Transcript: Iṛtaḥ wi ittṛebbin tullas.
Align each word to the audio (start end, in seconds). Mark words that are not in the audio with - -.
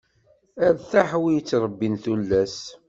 Iṛtaḥ 0.67 1.09
wi 1.21 1.29
ittṛebbin 1.39 1.95
tullas. 2.03 2.57